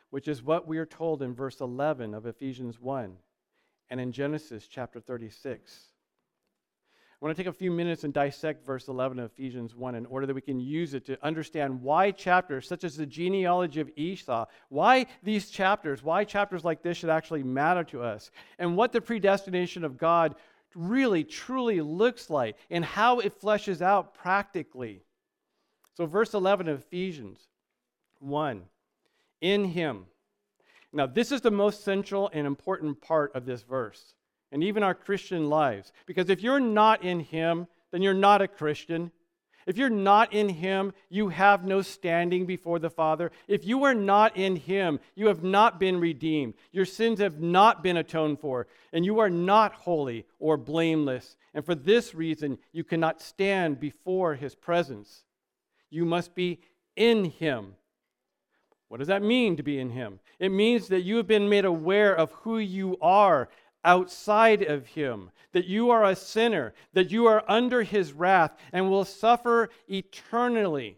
[0.09, 3.17] which is what we are told in verse 11 of Ephesians 1
[3.89, 5.85] and in Genesis chapter 36.
[7.21, 10.05] I want to take a few minutes and dissect verse 11 of Ephesians 1 in
[10.05, 13.91] order that we can use it to understand why chapters such as the genealogy of
[13.97, 18.93] Esau, why these chapters, why chapters like this should actually matter to us, and what
[18.93, 20.35] the predestination of God
[20.73, 25.03] really, truly looks like, and how it fleshes out practically.
[25.95, 27.49] So, verse 11 of Ephesians
[28.19, 28.61] 1
[29.41, 30.05] In Him.
[30.93, 34.13] Now, this is the most central and important part of this verse
[34.51, 35.91] and even our Christian lives.
[36.05, 39.11] Because if you're not in Him, then you're not a Christian.
[39.65, 43.31] If you're not in Him, you have no standing before the Father.
[43.47, 46.55] If you are not in Him, you have not been redeemed.
[46.71, 51.35] Your sins have not been atoned for, and you are not holy or blameless.
[51.53, 55.23] And for this reason, you cannot stand before His presence.
[55.91, 56.61] You must be
[56.95, 57.75] in Him.
[58.87, 60.19] What does that mean to be in Him?
[60.39, 63.49] It means that you have been made aware of who you are
[63.83, 68.89] outside of him, that you are a sinner, that you are under his wrath and
[68.89, 70.97] will suffer eternally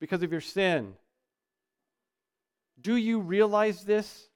[0.00, 0.94] because of your sin.
[2.80, 4.28] Do you realize this?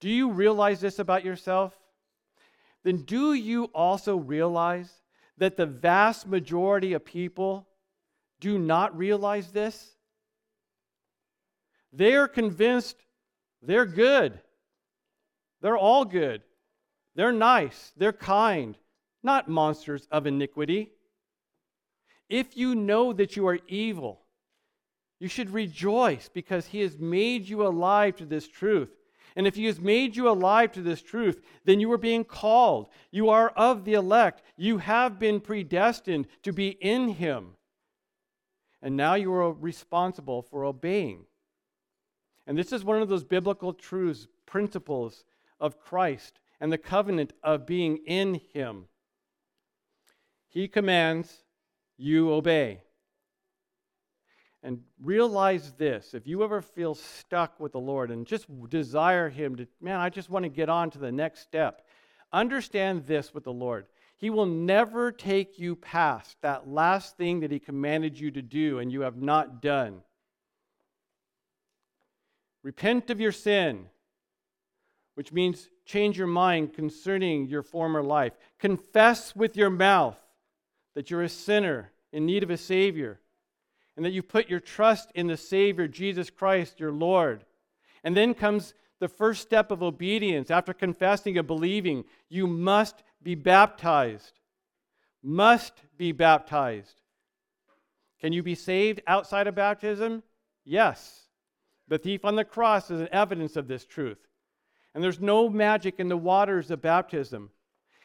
[0.00, 1.74] Do you realize this about yourself?
[2.82, 4.90] Then do you also realize
[5.38, 7.68] that the vast majority of people
[8.40, 9.94] do not realize this?
[11.92, 12.96] They are convinced
[13.62, 14.40] they're good.
[15.60, 16.42] They're all good.
[17.14, 17.92] They're nice.
[17.96, 18.76] They're kind,
[19.22, 20.92] not monsters of iniquity.
[22.28, 24.22] If you know that you are evil,
[25.18, 28.90] you should rejoice because he has made you alive to this truth.
[29.36, 32.88] And if he has made you alive to this truth, then you are being called.
[33.10, 34.42] You are of the elect.
[34.56, 37.50] You have been predestined to be in him.
[38.82, 41.26] And now you are responsible for obeying.
[42.46, 45.24] And this is one of those biblical truths, principles
[45.60, 48.86] of Christ and the covenant of being in Him.
[50.48, 51.44] He commands,
[51.96, 52.82] you obey.
[54.62, 59.56] And realize this if you ever feel stuck with the Lord and just desire Him
[59.56, 61.86] to, man, I just want to get on to the next step,
[62.32, 63.86] understand this with the Lord.
[64.16, 68.80] He will never take you past that last thing that He commanded you to do
[68.80, 70.02] and you have not done.
[72.62, 73.86] Repent of your sin
[75.14, 78.32] which means change your mind concerning your former life.
[78.58, 80.16] Confess with your mouth
[80.94, 83.20] that you're a sinner in need of a Savior,
[83.96, 87.44] and that you put your trust in the Savior, Jesus Christ, your Lord.
[88.02, 90.50] And then comes the first step of obedience.
[90.50, 94.40] After confessing and believing, you must be baptized.
[95.22, 97.00] Must be baptized.
[98.20, 100.22] Can you be saved outside of baptism?
[100.64, 101.26] Yes.
[101.88, 104.18] The thief on the cross is an evidence of this truth.
[104.94, 107.50] And there's no magic in the waters of baptism.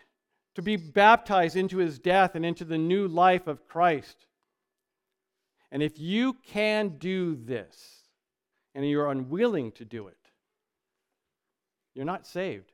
[0.54, 4.26] to be baptized into His death and into the new life of Christ.
[5.72, 8.02] And if you can do this
[8.74, 10.18] and you're unwilling to do it,
[11.94, 12.70] you're not saved.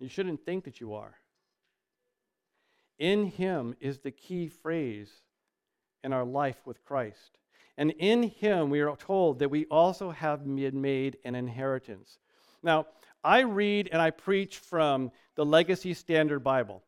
[0.00, 1.14] You shouldn't think that you are.
[2.98, 5.10] In Him is the key phrase
[6.02, 7.38] in our life with Christ.
[7.78, 12.18] And in Him, we are told that we also have been made an inheritance.
[12.64, 12.86] Now,
[13.22, 16.82] I read and I preach from the Legacy Standard Bible.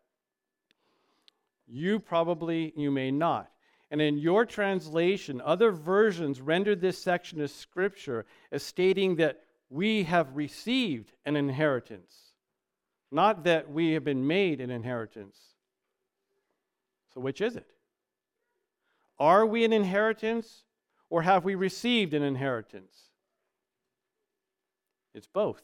[1.68, 3.48] You probably, you may not.
[3.90, 10.04] And in your translation, other versions render this section of Scripture as stating that we
[10.04, 12.32] have received an inheritance,
[13.12, 15.38] not that we have been made an inheritance.
[17.14, 17.70] So, which is it?
[19.18, 20.64] Are we an inheritance
[21.08, 22.94] or have we received an inheritance?
[25.14, 25.62] It's both.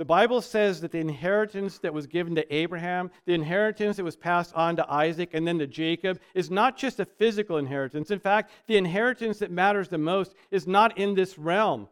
[0.00, 4.16] The Bible says that the inheritance that was given to Abraham, the inheritance that was
[4.16, 8.10] passed on to Isaac and then to Jacob, is not just a physical inheritance.
[8.10, 11.86] In fact, the inheritance that matters the most is not in this realm,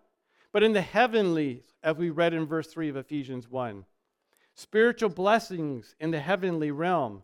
[0.52, 3.84] but in the heavenlies, as we read in verse 3 of Ephesians 1.
[4.54, 7.22] Spiritual blessings in the heavenly realm.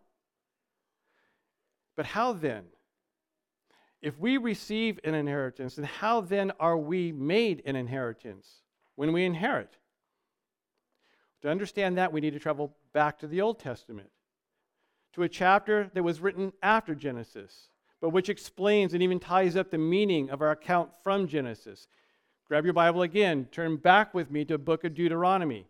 [1.95, 2.65] But how then?
[4.03, 8.61] If we receive an inheritance, then how then are we made an inheritance
[8.93, 9.77] when we inherit?
[11.45, 14.09] To understand that, we need to travel back to the Old Testament,
[15.13, 17.69] to a chapter that was written after Genesis,
[18.01, 21.87] but which explains and even ties up the meaning of our account from Genesis.
[22.47, 25.67] Grab your Bible again, turn back with me to the book of Deuteronomy.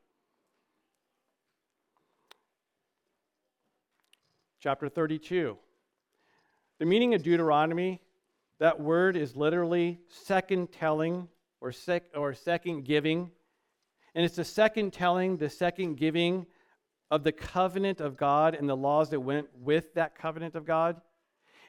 [4.61, 5.57] Chapter 32.
[6.79, 7.99] The meaning of Deuteronomy,
[8.59, 11.27] that word is literally second telling
[11.59, 13.29] or, sec- or second giving.
[14.15, 16.45] And it's the second telling, the second giving
[17.11, 21.01] of the covenant of God and the laws that went with that covenant of God.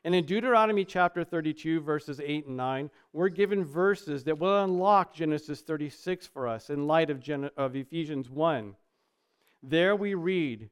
[0.05, 5.13] And in Deuteronomy chapter 32, verses 8 and 9, we're given verses that will unlock
[5.13, 8.77] Genesis 36 for us in light of, Gen- of Ephesians 1.
[9.65, 10.71] There we read,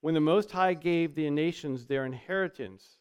[0.00, 2.98] When the Most High gave the nations their inheritance,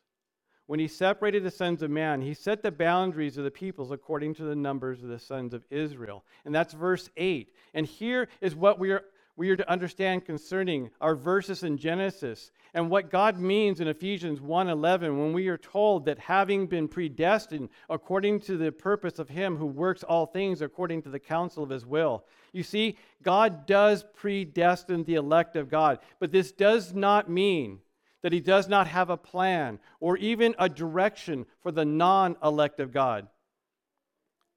[0.68, 4.34] when he separated the sons of man, he set the boundaries of the peoples according
[4.36, 6.24] to the numbers of the sons of Israel.
[6.46, 7.54] And that's verse 8.
[7.74, 9.04] And here is what we are,
[9.36, 14.40] we are to understand concerning our verses in Genesis and what God means in Ephesians
[14.40, 19.58] 1:11 when we are told that having been predestined according to the purpose of him
[19.58, 22.26] who works all things according to the counsel of his will.
[22.52, 27.80] You see, God does predestine the elect of God, but this does not mean
[28.24, 32.80] that he does not have a plan or even a direction for the non elect
[32.80, 33.28] of God.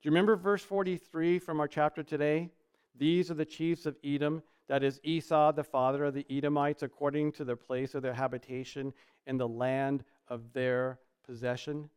[0.00, 2.48] Do you remember verse 43 from our chapter today?
[2.96, 7.32] These are the chiefs of Edom, that is Esau, the father of the Edomites, according
[7.32, 8.94] to the place of their habitation
[9.26, 11.90] in the land of their possession.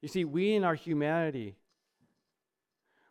[0.00, 1.54] You see, we in our humanity,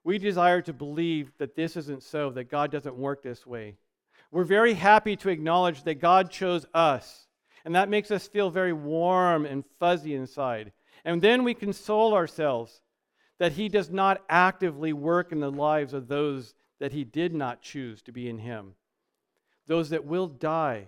[0.04, 3.76] we desire to believe that this isn't so, that God doesn't work this way.
[4.32, 7.28] We're very happy to acknowledge that God chose us,
[7.66, 10.72] and that makes us feel very warm and fuzzy inside.
[11.04, 12.82] And then we console ourselves
[13.40, 17.62] that He does not actively work in the lives of those that He did not
[17.62, 18.76] choose to be in Him,
[19.68, 20.88] those that will die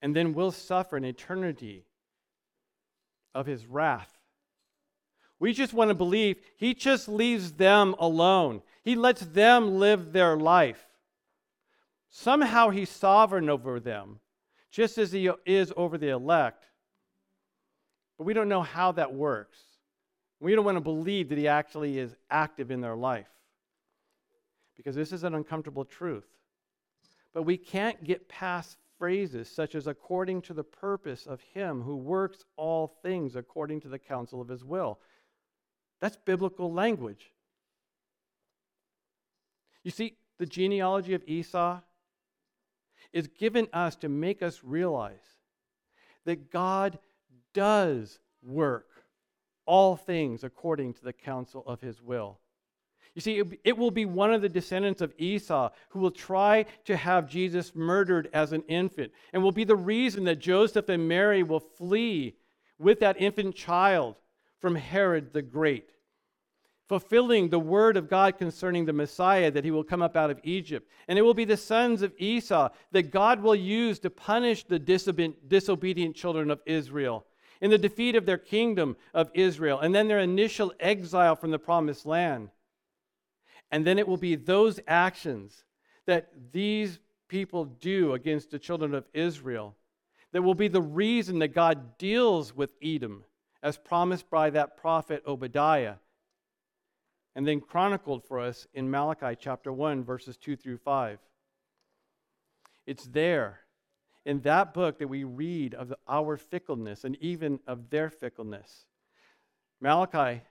[0.00, 1.84] and then will suffer an eternity
[3.34, 4.16] of His wrath.
[5.40, 10.36] We just want to believe He just leaves them alone, He lets them live their
[10.36, 10.87] life.
[12.10, 14.20] Somehow he's sovereign over them,
[14.70, 16.66] just as he is over the elect.
[18.16, 19.58] But we don't know how that works.
[20.40, 23.28] We don't want to believe that he actually is active in their life
[24.76, 26.26] because this is an uncomfortable truth.
[27.34, 31.96] But we can't get past phrases such as according to the purpose of him who
[31.96, 34.98] works all things according to the counsel of his will.
[36.00, 37.32] That's biblical language.
[39.82, 41.80] You see, the genealogy of Esau
[43.12, 45.38] is given us to make us realize
[46.24, 46.98] that God
[47.54, 48.86] does work
[49.66, 52.38] all things according to the counsel of his will.
[53.14, 56.96] You see, it will be one of the descendants of Esau who will try to
[56.96, 61.42] have Jesus murdered as an infant and will be the reason that Joseph and Mary
[61.42, 62.36] will flee
[62.78, 64.20] with that infant child
[64.60, 65.90] from Herod the Great,
[66.88, 70.40] fulfilling the word of God concerning the Messiah that he will come up out of
[70.42, 70.90] Egypt.
[71.06, 74.78] And it will be the sons of Esau that God will use to punish the
[74.78, 77.26] disobedient children of Israel
[77.60, 81.58] in the defeat of their kingdom of Israel, and then their initial exile from the
[81.58, 82.50] promised land.
[83.70, 85.64] And then it will be those actions
[86.06, 89.74] that these people do against the children of Israel
[90.32, 93.24] that will be the reason that God deals with Edom,
[93.62, 95.94] as promised by that prophet Obadiah,
[97.38, 101.20] and then chronicled for us in Malachi chapter 1, verses 2 through 5.
[102.84, 103.60] It's there
[104.24, 108.86] in that book that we read of the, our fickleness and even of their fickleness.
[109.80, 110.42] Malachi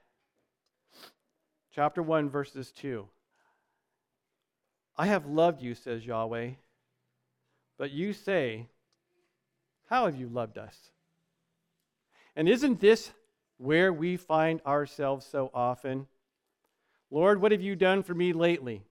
[1.74, 3.06] chapter 1, verses 2.
[4.96, 6.52] I have loved you, says Yahweh,
[7.76, 8.66] but you say,
[9.90, 10.74] How have you loved us?
[12.34, 13.10] And isn't this
[13.58, 16.06] where we find ourselves so often?
[17.10, 18.82] Lord, what have you done for me lately?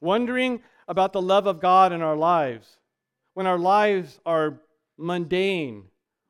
[0.00, 2.78] Wondering about the love of God in our lives
[3.34, 4.60] when our lives are
[4.96, 5.84] mundane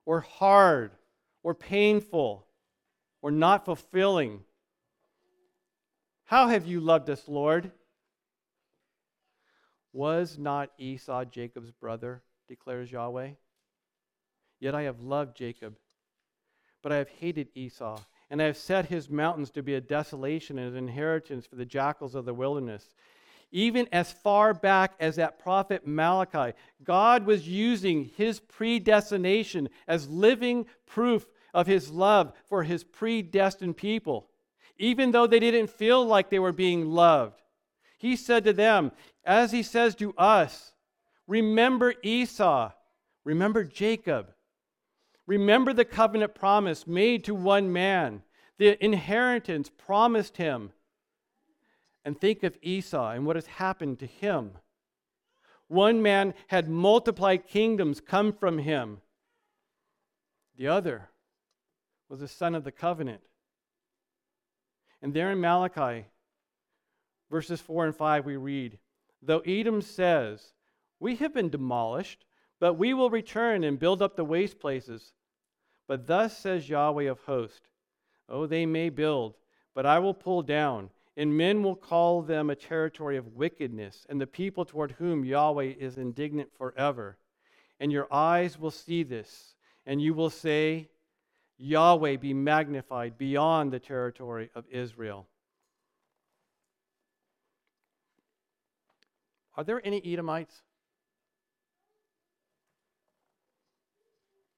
[0.06, 0.92] or hard
[1.42, 2.46] or painful
[3.20, 4.40] or not fulfilling.
[6.24, 7.70] How have you loved us, Lord?
[9.92, 13.30] Was not Esau Jacob's brother, declares Yahweh?
[14.60, 15.76] Yet I have loved Jacob,
[16.82, 17.98] but I have hated Esau,
[18.34, 21.64] and I have set his mountains to be a desolation and an inheritance for the
[21.64, 22.92] jackals of the wilderness.
[23.52, 30.66] Even as far back as that prophet Malachi, God was using his predestination as living
[30.84, 31.24] proof
[31.54, 34.26] of his love for his predestined people,
[34.78, 37.40] even though they didn't feel like they were being loved.
[37.98, 38.90] He said to them,
[39.24, 40.72] as he says to us,
[41.28, 42.72] remember Esau,
[43.22, 44.32] remember Jacob,
[45.26, 48.22] remember the covenant promise made to one man,
[48.58, 50.72] the inheritance promised him
[52.04, 54.52] and think of Esau and what has happened to him.
[55.68, 59.00] One man had multiplied kingdoms come from him,
[60.56, 61.08] the other
[62.08, 63.22] was a son of the covenant.
[65.02, 66.06] And there in Malachi,
[67.30, 68.78] verses 4 and 5, we read
[69.20, 70.52] Though Edom says,
[71.00, 72.24] We have been demolished,
[72.64, 75.12] but we will return and build up the waste places.
[75.86, 77.68] But thus says Yahweh of hosts,
[78.26, 79.34] Oh, they may build,
[79.74, 84.18] but I will pull down and men will call them a territory of wickedness, and
[84.18, 87.18] the people toward whom Yahweh is indignant forever.
[87.80, 90.88] And your eyes will see this, and you will say,
[91.58, 95.26] Yahweh be magnified beyond the territory of Israel.
[99.54, 100.62] Are there any Edomites?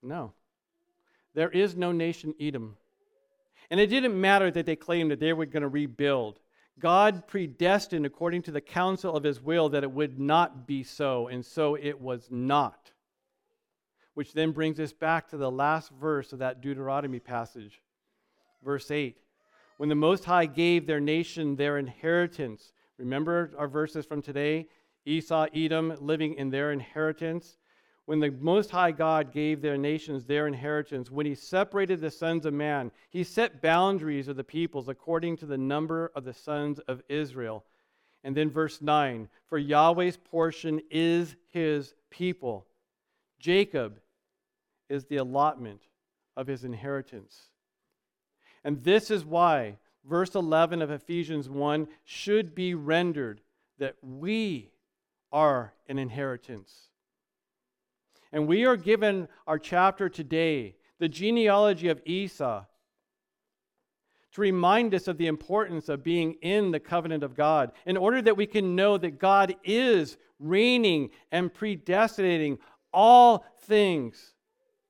[0.06, 0.32] No.
[1.34, 2.76] There is no nation Edom.
[3.70, 6.40] And it didn't matter that they claimed that they were going to rebuild.
[6.78, 11.26] God predestined according to the counsel of his will that it would not be so,
[11.28, 12.92] and so it was not.
[14.14, 17.82] Which then brings us back to the last verse of that Deuteronomy passage,
[18.62, 19.18] verse 8.
[19.78, 24.68] When the Most High gave their nation their inheritance, remember our verses from today?
[25.04, 27.58] Esau, Edom living in their inheritance
[28.06, 32.46] when the Most High God gave their nations their inheritance, when he separated the sons
[32.46, 36.78] of man, he set boundaries of the peoples according to the number of the sons
[36.80, 37.64] of Israel.
[38.22, 42.66] And then verse 9 For Yahweh's portion is his people.
[43.40, 43.98] Jacob
[44.88, 45.82] is the allotment
[46.36, 47.50] of his inheritance.
[48.62, 53.40] And this is why verse 11 of Ephesians 1 should be rendered
[53.78, 54.70] that we
[55.32, 56.85] are an inheritance.
[58.36, 62.66] And we are given our chapter today, the genealogy of Esau,
[64.32, 68.20] to remind us of the importance of being in the covenant of God, in order
[68.20, 72.58] that we can know that God is reigning and predestinating
[72.92, 74.34] all things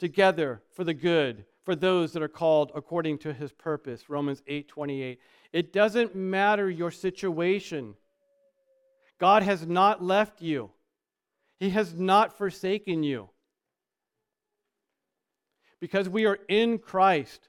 [0.00, 5.18] together for the good for those that are called according to his purpose romans 8:28
[5.52, 7.94] it doesn't matter your situation.
[9.18, 10.72] God has not left you.
[11.58, 13.30] He has not forsaken you.
[15.80, 17.48] Because we are in Christ,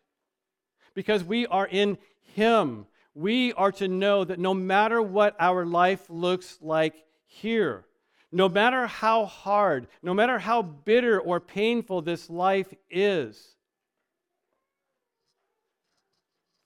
[0.93, 1.97] because we are in
[2.35, 7.85] Him, we are to know that no matter what our life looks like here,
[8.31, 13.55] no matter how hard, no matter how bitter or painful this life is,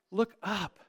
[0.09, 0.79] look up.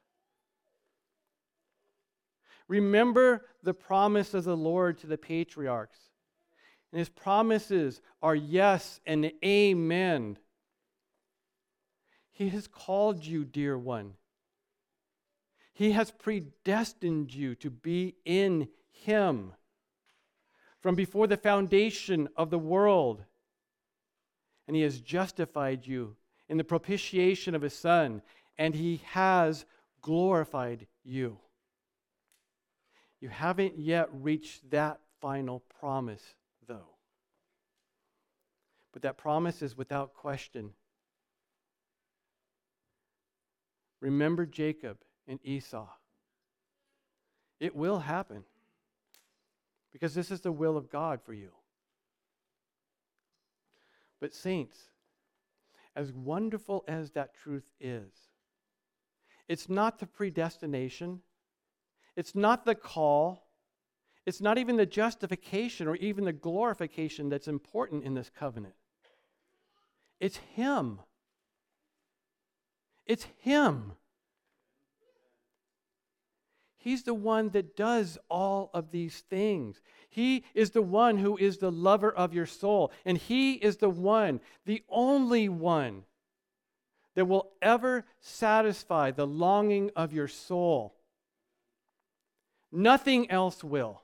[2.67, 5.99] Remember the promise of the Lord to the patriarchs
[6.93, 10.37] and his promises are yes and amen.
[12.43, 14.15] He has called you, dear one.
[15.73, 19.53] He has predestined you to be in Him
[20.81, 23.23] from before the foundation of the world.
[24.67, 26.17] And He has justified you
[26.49, 28.23] in the propitiation of His Son,
[28.59, 29.65] and He has
[30.01, 31.39] glorified you.
[33.21, 36.35] You haven't yet reached that final promise,
[36.67, 36.97] though.
[38.93, 40.73] But that promise is without question.
[44.03, 44.99] Remember Jacob
[45.29, 45.87] and Esau.
[47.61, 48.43] It will happen
[49.93, 51.53] because this is the will of God for you.
[54.21, 54.77] But, saints,
[55.95, 58.11] as wonderful as that truth is,
[59.49, 61.21] it's not the predestination,
[62.17, 63.47] it's not the call,
[64.27, 68.75] it's not even the justification or even the glorification that's important in this covenant.
[70.19, 71.01] It's Him.
[73.07, 73.93] It's Him.
[76.77, 79.81] He's the one that does all of these things.
[80.09, 82.91] He is the one who is the lover of your soul.
[83.05, 86.03] And He is the one, the only one,
[87.15, 90.95] that will ever satisfy the longing of your soul.
[92.73, 94.03] Nothing else will.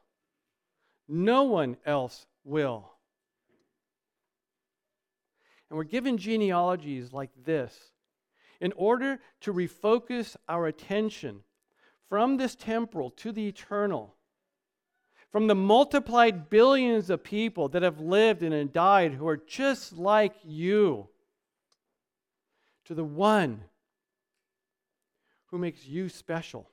[1.08, 2.92] No one else will.
[5.68, 7.74] And we're given genealogies like this
[8.60, 11.40] in order to refocus our attention
[12.08, 14.14] from this temporal to the eternal,
[15.30, 20.34] from the multiplied billions of people that have lived and died who are just like
[20.42, 21.08] you,
[22.86, 23.62] to the one
[25.46, 26.70] who makes you special.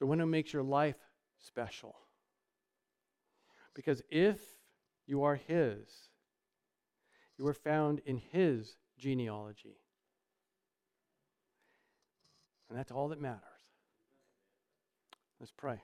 [0.00, 0.96] The one who makes your life
[1.38, 1.96] special.
[3.74, 4.40] Because if
[5.06, 6.07] you are His,
[7.38, 9.76] you are found in His genealogy.
[12.68, 13.42] And that's all that matters.
[15.40, 15.80] Let's pray.